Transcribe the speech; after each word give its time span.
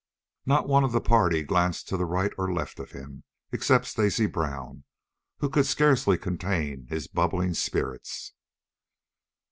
Not 0.47 0.67
one 0.67 0.83
of 0.83 0.93
the 0.93 0.99
party 0.99 1.43
glanced 1.43 1.87
to 1.89 1.95
the 1.95 2.07
right 2.07 2.31
or 2.35 2.51
left 2.51 2.79
of 2.79 2.89
him, 2.89 3.23
except 3.51 3.85
Stacy 3.85 4.25
Brown, 4.25 4.83
who 5.37 5.47
could 5.47 5.67
scarcely 5.67 6.17
contain 6.17 6.87
his 6.89 7.07
bubbling 7.07 7.53
spirits. 7.53 8.33